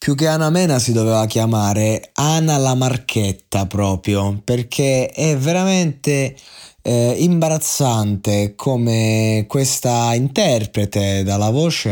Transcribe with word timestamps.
più 0.00 0.14
che 0.14 0.28
Ana 0.28 0.48
Mena 0.48 0.78
si 0.78 0.92
doveva 0.92 1.26
chiamare 1.26 2.08
Ana 2.14 2.56
la 2.56 2.74
Marchetta 2.74 3.66
proprio, 3.66 4.40
perché 4.42 5.08
è 5.08 5.36
veramente 5.36 6.34
eh, 6.80 7.16
imbarazzante 7.18 8.54
come 8.56 9.44
questa 9.46 10.14
interprete 10.14 11.22
dalla 11.22 11.50
voce 11.50 11.82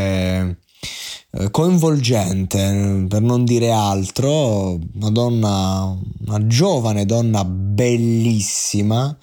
eh, 1.32 1.50
coinvolgente, 1.50 3.04
per 3.06 3.20
non 3.20 3.44
dire 3.44 3.70
altro, 3.72 4.78
una 4.94 5.10
donna, 5.10 5.94
una 6.26 6.46
giovane 6.46 7.04
donna 7.04 7.44
bellissima. 7.44 9.14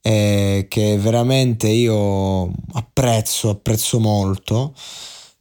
Eh, 0.00 0.66
che 0.68 0.96
veramente 0.96 1.68
io 1.68 2.50
apprezzo, 2.72 3.50
apprezzo 3.50 4.00
molto. 4.00 4.72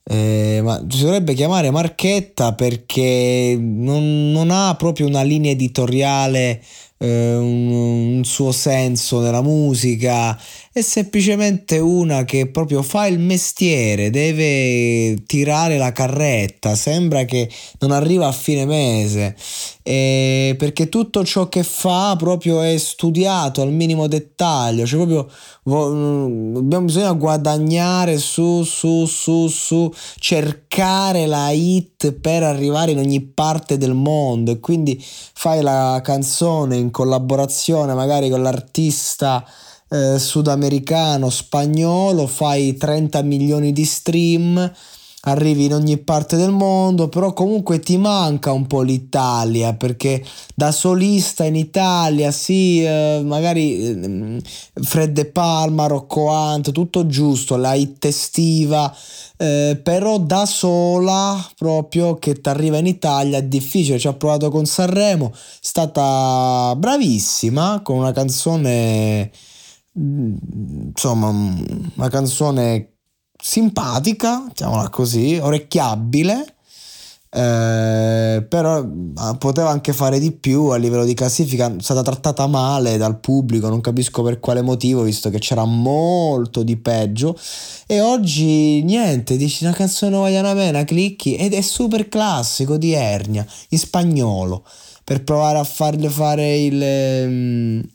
Eh, 0.06 0.59
ma 0.62 0.86
si 0.90 1.04
dovrebbe 1.04 1.34
chiamare 1.34 1.72
Marchetta 1.72 2.54
perché 2.54 3.56
non, 3.58 4.32
non 4.32 4.52
ha 4.52 4.76
proprio 4.76 5.08
una 5.08 5.22
linea 5.23 5.52
editoriale, 5.52 6.62
eh, 7.04 7.36
un, 7.36 8.16
un, 8.16 8.23
suo 8.23 8.54
senso 8.54 9.20
nella 9.20 9.42
musica, 9.42 10.40
è 10.72 10.81
semplicemente 10.81 11.78
una 11.78 12.24
che 12.24 12.47
proprio 12.47 12.81
fa 12.81 13.08
il 13.08 13.19
mestiere, 13.19 14.09
deve 14.09 15.22
tirare 15.25 15.78
la 15.78 15.92
carretta, 15.92 16.75
sembra 16.75 17.25
che 17.25 17.50
non 17.80 17.92
arriva 17.92 18.28
a 18.28 18.31
fine 18.31 18.66
mese, 18.66 19.36
eh, 19.84 20.56
perché 20.58 20.88
tutto 20.88 21.25
ciò 21.25 21.50
che 21.50 21.63
fa 21.63 22.16
proprio 22.18 22.62
è 22.62 22.78
studiato 22.78 23.62
al 23.62 23.72
minimo 23.74 24.08
dettaglio, 24.08 24.86
cioè 24.86 25.06
proprio 25.06 25.30
abbiamo 25.66 26.86
bisogno 26.86 27.13
di 27.13 27.19
guadagnare 27.19 28.18
su, 28.18 28.63
su, 28.63 29.06
su, 29.06 29.47
su, 29.47 29.94
cercare 30.18 31.25
la 31.25 31.52
hit 31.52 32.12
per 32.13 32.44
arrivare 32.44 32.92
in 32.92 32.97
ogni 32.97 33.22
parte 33.22 33.78
del 33.78 33.94
mondo 33.94 34.52
e 34.52 34.59
quindi 34.59 35.02
fai 35.02 35.62
la 35.62 36.02
canzone 36.03 36.75
in 36.75 36.92
collaborazione 36.94 37.94
magari 37.94 38.30
con 38.30 38.44
l'artista 38.44 39.44
eh, 39.90 40.18
sudamericano, 40.18 41.30
spagnolo, 41.30 42.28
fai 42.28 42.78
30 42.78 43.22
milioni 43.24 43.74
di 43.74 43.84
stream, 43.84 44.72
arrivi 45.25 45.66
in 45.66 45.73
ogni 45.73 45.97
parte 46.00 46.35
del 46.35 46.51
mondo, 46.51 47.07
però 47.07 47.31
comunque 47.34 47.79
ti 47.79 47.97
manca 47.97 48.51
un 48.51 48.67
po' 48.67 48.81
l'Italia 48.81 49.73
perché 49.73 50.23
da 50.53 50.72
solista 50.72 51.45
in 51.45 51.56
Italia, 51.56 52.31
sì, 52.31 52.84
eh, 52.84 53.22
magari 53.23 53.78
eh, 53.78 54.41
Fred 54.81 55.12
De 55.13 55.25
Palma, 55.25 55.88
Rocco 55.88 56.28
Ant, 56.29 56.72
tutto 56.72 57.06
giusto, 57.07 57.56
la 57.56 57.73
hit 57.73 58.03
estiva, 58.03 58.94
eh, 59.38 59.79
però 59.81 60.19
da 60.19 60.45
sola 60.45 61.41
proprio 61.57 62.16
che 62.16 62.41
ti 62.41 62.50
arriva 62.50 62.78
in 62.78 62.88
Italia 62.88 63.38
è 63.38 63.44
difficile, 63.44 64.00
ci 64.00 64.07
ha 64.07 64.13
provato 64.13 64.50
con 64.50 64.66
Sanremo, 64.66 65.31
è 65.31 65.38
stata 65.62 66.75
bravissima 66.78 67.81
con 67.81 67.97
una 67.97 68.12
canzone 68.12 69.31
insomma 69.95 71.28
una 71.28 72.09
canzone 72.09 72.93
simpatica, 73.46 74.46
diciamola 74.48 74.88
così, 74.88 75.38
orecchiabile, 75.38 76.46
eh, 77.30 78.46
però 78.48 78.88
ah, 79.16 79.36
poteva 79.36 79.70
anche 79.70 79.92
fare 79.92 80.18
di 80.18 80.31
più 80.31 80.68
a 80.68 80.78
livello 80.78 81.04
di 81.04 81.14
classifica, 81.14 81.76
è 81.76 81.81
stata 81.81 82.02
trattata 82.04 82.48
male 82.48 82.96
dal 82.96 83.20
pubblico, 83.20 83.68
non 83.68 83.81
capisco 83.81 84.24
per 84.24 84.40
quale 84.40 84.62
motivo, 84.62 85.02
visto 85.02 85.30
che 85.30 85.40
c'era 85.40 85.66
molto 85.66 86.64
di 86.64 86.78
peggio. 86.78 87.38
E 87.86 88.00
oggi 88.00 88.81
niente, 88.84 89.36
dici 89.36 89.66
una 89.66 89.74
canzone 89.74 90.14
nuova 90.14 90.30
di 90.30 90.38
Anamena, 90.38 90.86
clicchi 90.86 91.36
ed 91.36 91.54
è 91.54 91.62
super 91.62 92.08
classico 92.08 92.78
di 92.78 92.94
Ernia, 92.94 93.46
in 93.70 93.78
spagnolo, 93.78 94.64
per 95.04 95.25
provare 95.25 95.58
a 95.58 95.66
farle 95.66 96.08
fare 96.10 96.58
il... 96.60 97.92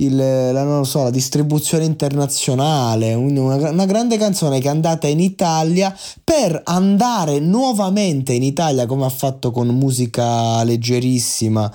Il, 0.00 0.14
la, 0.14 0.62
non 0.62 0.86
so, 0.86 1.02
la 1.02 1.10
distribuzione 1.10 1.84
internazionale, 1.84 3.14
una, 3.14 3.70
una, 3.70 3.84
grande 3.84 4.16
canzone 4.16 4.60
che 4.60 4.68
è 4.68 4.70
andata 4.70 5.08
in 5.08 5.18
Italia 5.18 5.92
per 6.22 6.60
andare 6.64 7.40
nuovamente 7.40 8.32
in 8.32 8.44
Italia 8.44 8.86
come 8.86 9.06
ha 9.06 9.10
fatto 9.10 9.50
con 9.50 9.66
musica 9.68 10.62
leggerissima, 10.62 11.68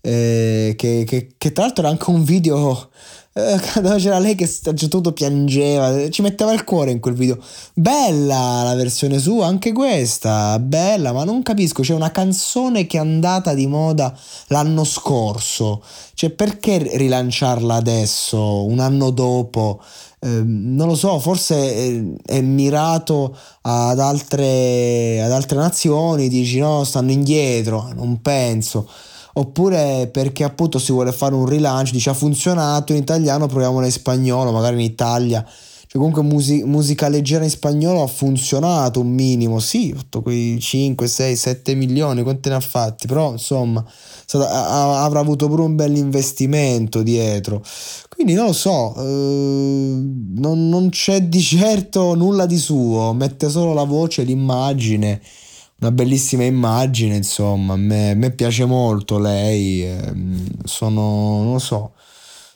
eh, 0.00 0.74
che, 0.76 1.04
che, 1.06 1.34
che 1.36 1.52
tra 1.52 1.64
l'altro 1.64 1.82
era 1.82 1.92
anche 1.92 2.10
un 2.10 2.24
video 2.24 2.90
eh, 3.38 3.60
dove 3.80 3.98
c'era 3.98 4.18
lei 4.18 4.34
che 4.34 4.50
a 4.64 4.72
tutto 4.72 5.12
piangeva, 5.12 6.10
ci 6.10 6.22
metteva 6.22 6.52
il 6.52 6.64
cuore 6.64 6.90
in 6.90 6.98
quel 6.98 7.14
video. 7.14 7.38
Bella 7.72 8.64
la 8.64 8.74
versione 8.74 9.18
sua, 9.18 9.46
anche 9.46 9.72
questa, 9.72 10.58
bella, 10.58 11.12
ma 11.12 11.22
non 11.22 11.42
capisco, 11.42 11.82
c'è 11.82 11.94
una 11.94 12.10
canzone 12.10 12.86
che 12.86 12.96
è 12.96 13.00
andata 13.00 13.54
di 13.54 13.68
moda 13.68 14.16
l'anno 14.48 14.82
scorso, 14.82 15.82
cioè 16.14 16.30
perché 16.30 16.78
rilanciarla 16.78 17.74
adesso, 17.74 18.64
un 18.64 18.80
anno 18.80 19.10
dopo? 19.10 19.80
Eh, 20.20 20.42
non 20.44 20.88
lo 20.88 20.96
so, 20.96 21.20
forse 21.20 21.54
è, 21.54 22.38
è 22.38 22.40
mirato 22.40 23.36
ad 23.62 24.00
altre, 24.00 25.22
ad 25.22 25.30
altre 25.30 25.58
nazioni, 25.58 26.28
dici 26.28 26.58
no, 26.58 26.82
stanno 26.82 27.12
indietro, 27.12 27.92
non 27.94 28.20
penso 28.20 28.88
oppure 29.38 30.08
perché 30.12 30.42
appunto 30.44 30.78
si 30.78 30.92
vuole 30.92 31.12
fare 31.12 31.34
un 31.34 31.46
rilancio, 31.46 31.92
dice 31.92 32.10
ha 32.10 32.14
funzionato 32.14 32.92
in 32.92 32.98
italiano, 32.98 33.46
proviamola 33.46 33.86
in 33.86 33.92
spagnolo, 33.92 34.50
magari 34.50 34.74
in 34.74 34.82
Italia. 34.82 35.46
Cioè 35.90 35.96
comunque 35.96 36.22
music- 36.22 36.64
musica 36.64 37.08
leggera 37.08 37.44
in 37.44 37.50
spagnolo 37.50 38.02
ha 38.02 38.06
funzionato 38.06 39.00
un 39.00 39.08
minimo, 39.08 39.58
sì, 39.58 39.96
quei 40.22 40.58
5, 40.60 41.06
6, 41.06 41.34
7 41.34 41.74
milioni, 41.74 42.22
quanti 42.22 42.50
ne 42.50 42.56
ha 42.56 42.60
fatti, 42.60 43.06
però 43.06 43.32
insomma 43.32 43.82
stata, 44.26 45.00
avrà 45.02 45.20
avuto 45.20 45.48
pure 45.48 45.62
un 45.62 45.76
bel 45.76 45.96
investimento 45.96 47.02
dietro. 47.02 47.62
Quindi 48.14 48.34
non 48.34 48.46
lo 48.46 48.52
so, 48.52 48.94
eh, 48.98 49.02
non, 49.02 50.68
non 50.68 50.90
c'è 50.90 51.22
di 51.22 51.40
certo 51.40 52.14
nulla 52.14 52.44
di 52.44 52.58
suo, 52.58 53.14
mette 53.14 53.48
solo 53.48 53.72
la 53.72 53.84
voce, 53.84 54.24
l'immagine 54.24 55.22
una 55.80 55.92
bellissima 55.92 56.44
immagine, 56.44 57.16
insomma, 57.16 57.74
a 57.74 57.76
me, 57.76 58.10
a 58.10 58.14
me 58.14 58.30
piace 58.32 58.64
molto 58.64 59.18
lei, 59.18 59.84
ehm, 59.84 60.64
sono, 60.64 61.42
non 61.44 61.60
so, 61.60 61.92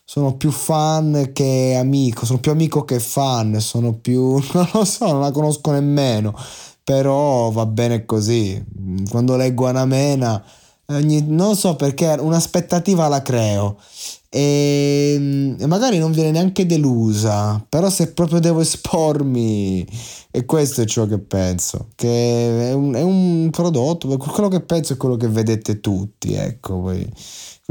sono 0.04 0.36
più 0.36 0.50
fan 0.50 1.30
che 1.32 1.76
amico, 1.78 2.26
sono 2.26 2.40
più 2.40 2.50
amico 2.50 2.84
che 2.84 2.98
fan, 2.98 3.60
sono 3.60 3.94
più, 3.94 4.42
non 4.52 4.68
lo 4.72 4.84
so, 4.84 5.06
non 5.06 5.20
la 5.20 5.30
conosco 5.30 5.70
nemmeno, 5.70 6.34
però 6.82 7.50
va 7.50 7.66
bene 7.66 8.04
così. 8.04 8.62
Quando 9.08 9.36
leggo 9.36 9.66
Anamena, 9.66 10.42
ogni, 10.86 11.24
non 11.26 11.54
so 11.56 11.76
perché 11.76 12.16
un'aspettativa 12.18 13.06
la 13.08 13.22
creo 13.22 13.78
e, 14.34 15.54
e 15.58 15.66
magari 15.66 15.98
non 15.98 16.10
viene 16.10 16.30
neanche 16.30 16.64
delusa, 16.64 17.62
però 17.68 17.90
se 17.90 18.14
proprio 18.14 18.40
devo 18.40 18.62
espormi, 18.62 19.86
e 20.30 20.46
questo 20.46 20.80
è 20.80 20.84
ciò 20.86 21.04
che 21.04 21.18
penso, 21.18 21.88
che 21.94 22.70
è 22.70 22.72
un, 22.72 22.94
è 22.94 23.02
un 23.02 23.50
prodotto, 23.50 24.08
quello 24.16 24.48
che 24.48 24.62
penso 24.62 24.94
è 24.94 24.96
quello 24.96 25.16
che 25.18 25.28
vedete 25.28 25.80
tutti, 25.80 26.32
ecco, 26.32 26.80
poi 26.80 27.06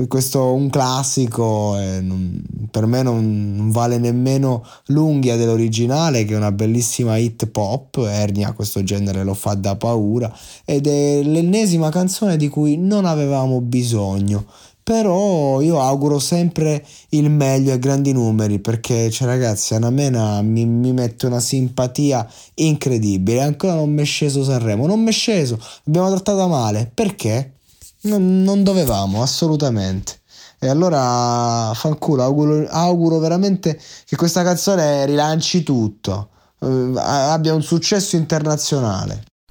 questo 0.08 0.54
un 0.54 0.70
classico 0.70 1.76
non, 1.76 2.42
per 2.72 2.86
me 2.86 3.04
non, 3.04 3.56
non, 3.56 3.72
vale 3.72 3.98
nemmeno 4.00 4.66
l'unghia 4.88 5.36
dell'originale 5.36 6.24
che 6.24 6.34
è 6.34 6.38
una 6.38 6.52
bellissima 6.52 7.18
hit 7.18 7.46
pop 7.48 7.98
Ernia 7.98 8.54
questo 8.54 8.84
genere 8.84 9.24
lo 9.24 9.36
fa 9.36 9.54
da 9.54 9.76
paura 9.76 10.34
ed 10.66 10.88
è 10.88 11.22
l'ennesima 11.22 11.90
canzone 11.90 12.38
di 12.38 12.48
cui 12.48 12.78
non 12.78 13.06
avevamo 13.06 13.62
bisogno 13.62 14.46
però 14.84 15.62
io 15.62 15.80
auguro 15.80 16.20
sempre 16.20 16.86
il 17.10 17.30
meglio 17.30 17.72
ai 17.72 17.80
grandi 17.80 18.12
numeri 18.12 18.60
perché 18.60 19.10
cioè, 19.10 19.28
ragazzi 19.28 19.74
Anamena 19.76 20.42
mi, 20.42 20.66
mi 20.66 20.92
mette 20.94 21.26
una 21.26 21.40
simpatia 21.40 22.28
incredibile. 22.56 23.42
Ancora 23.42 23.74
non 23.76 23.92
mi 23.92 24.02
è 24.02 24.06
sceso 24.06 24.44
Sanremo 24.44 24.88
non 24.88 25.02
mi 25.02 25.10
è 25.10 25.14
sceso 25.14 25.60
abbiamo 25.86 26.10
trattata 26.10 26.48
male. 26.48 26.90
Perché? 26.94 27.54
non, 28.02 28.44
non 28.44 28.64
dovevamo 28.64 29.22
assolutamente. 29.22 30.20
E 30.60 30.68
allora 30.68 31.74
fanculo 31.74 32.24
auguro, 32.24 32.68
auguro 32.70 33.18
veramente 33.20 33.80
che 34.06 34.16
questa 34.16 34.44
canzone 34.44 35.06
rilanci 35.06 35.64
tutto. 35.64 36.30
Eh, 36.60 36.94
abbia 36.96 37.54
un 37.54 37.64
successo 37.64 38.16
internazionale 38.16 39.24